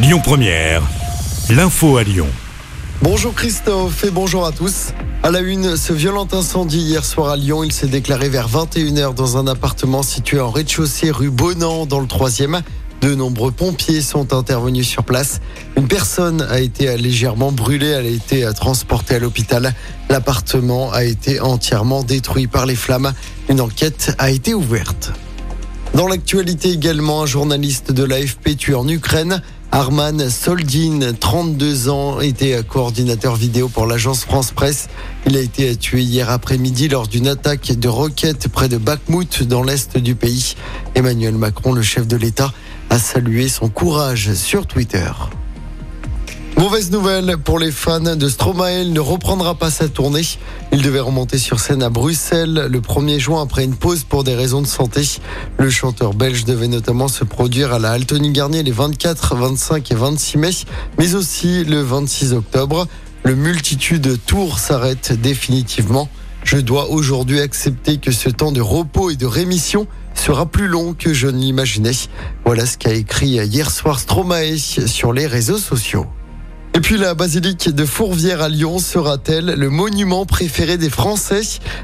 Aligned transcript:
Lyon 0.00 0.20
Première, 0.22 0.80
l'info 1.50 1.96
à 1.96 2.04
Lyon. 2.04 2.28
Bonjour 3.02 3.34
Christophe 3.34 4.04
et 4.04 4.12
bonjour 4.12 4.46
à 4.46 4.52
tous. 4.52 4.92
À 5.24 5.32
la 5.32 5.40
une, 5.40 5.76
ce 5.76 5.92
violent 5.92 6.28
incendie 6.30 6.78
hier 6.78 7.04
soir 7.04 7.30
à 7.30 7.36
Lyon, 7.36 7.64
il 7.64 7.72
s'est 7.72 7.88
déclaré 7.88 8.28
vers 8.28 8.48
21h 8.48 9.12
dans 9.14 9.38
un 9.38 9.48
appartement 9.48 10.04
situé 10.04 10.38
en 10.38 10.52
rez-de-chaussée 10.52 11.10
rue 11.10 11.30
Bonan 11.30 11.84
dans 11.84 11.98
le 11.98 12.06
3e. 12.06 12.60
De 13.00 13.16
nombreux 13.16 13.50
pompiers 13.50 14.00
sont 14.00 14.32
intervenus 14.34 14.86
sur 14.86 15.02
place. 15.02 15.40
Une 15.76 15.88
personne 15.88 16.42
a 16.42 16.60
été 16.60 16.96
légèrement 16.96 17.50
brûlée, 17.50 17.88
elle 17.88 18.06
a 18.06 18.08
été 18.08 18.48
transportée 18.54 19.16
à 19.16 19.18
l'hôpital. 19.18 19.74
L'appartement 20.10 20.92
a 20.92 21.02
été 21.02 21.40
entièrement 21.40 22.04
détruit 22.04 22.46
par 22.46 22.66
les 22.66 22.76
flammes. 22.76 23.12
Une 23.48 23.60
enquête 23.60 24.14
a 24.18 24.30
été 24.30 24.54
ouverte. 24.54 25.10
Dans 25.94 26.06
l'actualité 26.06 26.70
également, 26.70 27.22
un 27.22 27.26
journaliste 27.26 27.90
de 27.90 28.04
l'AFP 28.04 28.56
tué 28.56 28.74
en 28.74 28.86
Ukraine. 28.86 29.42
Arman 29.70 30.30
Soldin, 30.30 31.12
32 31.18 31.88
ans, 31.88 32.20
était 32.20 32.62
coordinateur 32.66 33.36
vidéo 33.36 33.68
pour 33.68 33.86
l'agence 33.86 34.24
France 34.24 34.50
Presse. 34.50 34.88
Il 35.26 35.36
a 35.36 35.40
été 35.40 35.76
tué 35.76 36.00
hier 36.00 36.30
après-midi 36.30 36.88
lors 36.88 37.06
d'une 37.06 37.28
attaque 37.28 37.72
de 37.78 37.88
roquettes 37.88 38.48
près 38.48 38.68
de 38.68 38.78
Bakhmut 38.78 39.42
dans 39.42 39.62
l'est 39.62 39.98
du 39.98 40.14
pays. 40.14 40.54
Emmanuel 40.94 41.34
Macron, 41.34 41.72
le 41.72 41.82
chef 41.82 42.06
de 42.06 42.16
l'État, 42.16 42.52
a 42.90 42.98
salué 42.98 43.48
son 43.48 43.68
courage 43.68 44.32
sur 44.32 44.66
Twitter. 44.66 45.10
Mauvaise 46.58 46.90
nouvelle 46.90 47.36
pour 47.36 47.60
les 47.60 47.70
fans 47.70 48.00
de 48.00 48.28
Stromae, 48.28 48.84
ne 48.86 48.98
reprendra 48.98 49.54
pas 49.54 49.70
sa 49.70 49.88
tournée. 49.88 50.26
Il 50.72 50.82
devait 50.82 50.98
remonter 50.98 51.38
sur 51.38 51.60
scène 51.60 51.84
à 51.84 51.88
Bruxelles 51.88 52.66
le 52.68 52.80
1er 52.80 53.20
juin 53.20 53.40
après 53.40 53.62
une 53.62 53.76
pause 53.76 54.02
pour 54.02 54.24
des 54.24 54.34
raisons 54.34 54.60
de 54.60 54.66
santé. 54.66 55.02
Le 55.56 55.70
chanteur 55.70 56.14
belge 56.14 56.44
devait 56.44 56.66
notamment 56.66 57.06
se 57.06 57.22
produire 57.22 57.72
à 57.72 57.78
la 57.78 57.92
Altony 57.92 58.32
Garnier 58.32 58.64
les 58.64 58.72
24, 58.72 59.36
25 59.36 59.92
et 59.92 59.94
26 59.94 60.38
mai, 60.38 60.50
mais 60.98 61.14
aussi 61.14 61.62
le 61.62 61.80
26 61.80 62.32
octobre. 62.32 62.88
Le 63.22 63.36
multitude 63.36 64.18
tour 64.26 64.58
s'arrête 64.58 65.12
définitivement. 65.12 66.08
Je 66.42 66.56
dois 66.56 66.90
aujourd'hui 66.90 67.38
accepter 67.38 67.98
que 67.98 68.10
ce 68.10 68.30
temps 68.30 68.50
de 68.50 68.60
repos 68.60 69.10
et 69.10 69.16
de 69.16 69.26
rémission 69.26 69.86
sera 70.12 70.44
plus 70.44 70.66
long 70.66 70.92
que 70.92 71.14
je 71.14 71.28
ne 71.28 71.38
l'imaginais. 71.38 71.92
Voilà 72.44 72.66
ce 72.66 72.76
qu'a 72.78 72.94
écrit 72.94 73.28
hier 73.28 73.70
soir 73.70 74.00
Stromae 74.00 74.58
sur 74.58 75.12
les 75.12 75.28
réseaux 75.28 75.58
sociaux. 75.58 76.06
Et 76.74 76.80
puis 76.80 76.98
la 76.98 77.14
basilique 77.14 77.70
de 77.70 77.84
Fourvière 77.84 78.40
à 78.40 78.48
Lyon 78.48 78.78
sera-t-elle 78.78 79.46
le 79.46 79.70
monument 79.70 80.26
préféré 80.26 80.76
des 80.76 80.90
Français? 80.90 81.40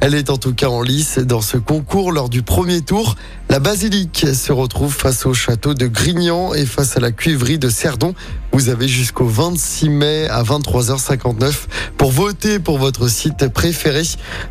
Elle 0.00 0.14
est 0.14 0.30
en 0.30 0.36
tout 0.36 0.54
cas 0.54 0.68
en 0.68 0.82
lice 0.82 1.18
dans 1.18 1.40
ce 1.40 1.56
concours 1.56 2.12
lors 2.12 2.28
du 2.28 2.42
premier 2.42 2.82
tour. 2.82 3.16
La 3.48 3.58
basilique 3.58 4.26
se 4.34 4.52
retrouve 4.52 4.94
face 4.94 5.26
au 5.26 5.34
château 5.34 5.74
de 5.74 5.86
Grignan 5.86 6.54
et 6.54 6.66
face 6.66 6.96
à 6.96 7.00
la 7.00 7.10
cuivrerie 7.10 7.58
de 7.58 7.68
Cerdon. 7.68 8.14
Vous 8.52 8.68
avez 8.68 8.86
jusqu'au 8.86 9.26
26 9.26 9.88
mai 9.88 10.28
à 10.28 10.42
23h59 10.42 11.52
pour 11.96 12.10
voter 12.10 12.58
pour 12.58 12.78
votre 12.78 13.08
site 13.08 13.48
préféré 13.48 14.02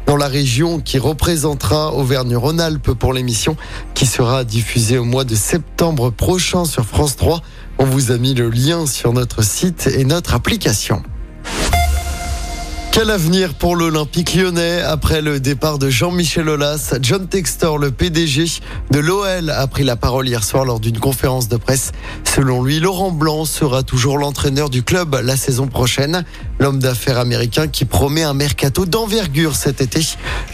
dans 0.05 0.17
la 0.17 0.27
région 0.27 0.79
qui 0.79 0.99
représentera 0.99 1.93
Auvergne-Rhône-Alpes 1.93 2.91
pour 2.93 3.13
l'émission 3.13 3.55
qui 3.93 4.05
sera 4.05 4.43
diffusée 4.43 4.97
au 4.97 5.05
mois 5.05 5.23
de 5.23 5.35
septembre 5.35 6.09
prochain 6.09 6.65
sur 6.65 6.85
France 6.85 7.15
3. 7.15 7.41
On 7.77 7.85
vous 7.85 8.11
a 8.11 8.17
mis 8.17 8.33
le 8.33 8.49
lien 8.49 8.85
sur 8.85 9.11
notre 9.13 9.43
site 9.43 9.87
et 9.87 10.05
notre 10.05 10.33
application. 10.33 11.03
Quel 12.95 13.11
avenir 13.11 13.55
pour 13.55 13.75
l'Olympique 13.75 14.35
lyonnais 14.35 14.81
après 14.81 15.21
le 15.21 15.41
départ 15.41 15.77
de 15.77 15.89
Jean-Michel 15.89 16.47
Aulas? 16.47 16.93
John 17.01 17.27
Textor, 17.27 17.77
le 17.77 17.91
PDG 17.91 18.45
de 18.91 18.99
l'OL, 18.99 19.49
a 19.49 19.67
pris 19.67 19.83
la 19.83 19.97
parole 19.97 20.29
hier 20.29 20.45
soir 20.45 20.63
lors 20.63 20.79
d'une 20.79 20.97
conférence 20.97 21.49
de 21.49 21.57
presse. 21.57 21.91
Selon 22.23 22.63
lui, 22.63 22.79
Laurent 22.79 23.11
Blanc 23.11 23.43
sera 23.43 23.83
toujours 23.83 24.17
l'entraîneur 24.17 24.69
du 24.69 24.81
club 24.81 25.19
la 25.21 25.35
saison 25.35 25.67
prochaine. 25.67 26.23
L'homme 26.57 26.79
d'affaires 26.79 27.19
américain 27.19 27.67
qui 27.67 27.83
promet 27.83 28.23
un 28.23 28.33
mercato 28.33 28.85
d'envergure 28.85 29.57
cet 29.57 29.81
été. 29.81 29.99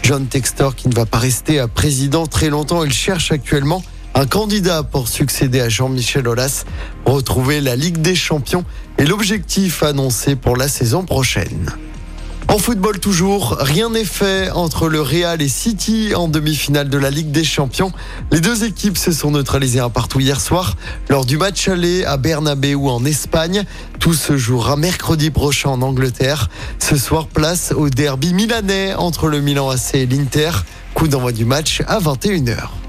John 0.02 0.26
Textor 0.26 0.74
qui 0.74 0.88
ne 0.88 0.94
va 0.94 1.06
pas 1.06 1.18
rester 1.18 1.60
à 1.60 1.68
président 1.68 2.26
très 2.26 2.48
longtemps, 2.48 2.82
il 2.82 2.92
cherche 2.92 3.30
actuellement 3.30 3.84
un 4.14 4.26
candidat 4.26 4.82
pour 4.82 5.08
succéder 5.08 5.60
à 5.60 5.68
Jean-Michel 5.68 6.28
Aulas, 6.28 6.64
retrouver 7.04 7.60
la 7.60 7.76
Ligue 7.76 8.00
des 8.00 8.14
Champions 8.14 8.64
et 8.98 9.04
l'objectif 9.04 9.82
annoncé 9.82 10.36
pour 10.36 10.56
la 10.56 10.68
saison 10.68 11.04
prochaine. 11.04 11.72
En 12.48 12.58
football 12.58 12.98
toujours, 12.98 13.56
rien 13.60 13.88
n'est 13.88 14.04
fait 14.04 14.50
entre 14.50 14.88
le 14.88 15.00
Real 15.00 15.40
et 15.40 15.48
City 15.48 16.12
en 16.14 16.28
demi-finale 16.28 16.90
de 16.90 16.98
la 16.98 17.08
Ligue 17.08 17.30
des 17.30 17.44
Champions. 17.44 17.92
Les 18.30 18.40
deux 18.40 18.64
équipes 18.64 18.98
se 18.98 19.10
sont 19.10 19.30
neutralisées 19.30 19.80
un 19.80 19.88
partout 19.88 20.20
hier 20.20 20.38
soir 20.38 20.76
lors 21.08 21.24
du 21.24 21.38
match 21.38 21.68
aller 21.68 22.04
à 22.04 22.18
Bernabeu 22.18 22.76
en 22.76 23.06
Espagne. 23.06 23.64
Tout 24.00 24.12
se 24.12 24.36
jouera 24.36 24.76
mercredi 24.76 25.30
prochain 25.30 25.70
en 25.70 25.80
Angleterre. 25.80 26.50
Ce 26.78 26.96
soir, 26.96 27.26
place 27.28 27.72
au 27.74 27.88
derby 27.88 28.34
milanais 28.34 28.94
entre 28.94 29.28
le 29.28 29.40
Milan 29.40 29.70
AC 29.70 29.94
et 29.94 30.06
l'Inter. 30.06 30.50
Coup 30.92 31.08
d'envoi 31.08 31.32
du 31.32 31.46
match 31.46 31.82
à 31.86 32.00
21h. 32.00 32.81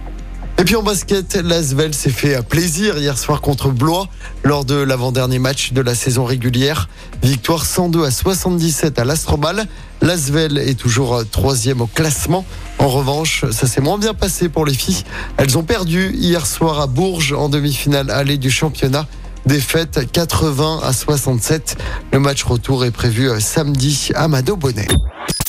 Et 0.64 0.66
puis 0.66 0.78
en 0.78 0.82
basket, 0.82 1.36
l'Asvel 1.36 1.94
s'est 1.94 2.10
fait 2.10 2.42
plaisir 2.42 2.98
hier 2.98 3.18
soir 3.18 3.42
contre 3.42 3.70
Blois 3.70 4.08
lors 4.46 4.64
de 4.64 4.76
l'avant-dernier 4.76 5.38
match 5.38 5.74
de 5.74 5.82
la 5.82 5.94
saison 5.94 6.24
régulière. 6.24 6.88
Victoire 7.22 7.66
102 7.66 8.06
à 8.06 8.12
77 8.12 8.98
à 8.98 9.04
l'Astrobal. 9.04 9.66
L'Asvel 10.02 10.58
est 10.58 10.80
toujours 10.80 11.22
troisième 11.30 11.82
au 11.82 11.86
classement. 11.86 12.46
En 12.80 12.88
revanche, 12.88 13.44
ça 13.52 13.68
s'est 13.68 13.82
moins 13.82 13.98
bien 13.98 14.14
passé 14.14 14.48
pour 14.48 14.66
les 14.66 14.74
filles. 14.74 15.04
Elles 15.36 15.58
ont 15.58 15.64
perdu 15.64 16.14
hier 16.14 16.48
soir 16.48 16.80
à 16.80 16.88
Bourges 16.88 17.34
en 17.34 17.50
demi-finale 17.50 18.10
allée 18.10 18.38
du 18.38 18.50
championnat. 18.50 19.06
Défaite 19.46 20.10
80 20.14 20.80
à 20.82 20.94
67. 20.94 21.76
Le 22.14 22.20
match 22.20 22.42
retour 22.46 22.86
est 22.86 22.92
prévu 22.92 23.30
samedi 23.42 24.12
à 24.16 24.30
Mado 24.30 24.56
Bonnet. 24.56 24.88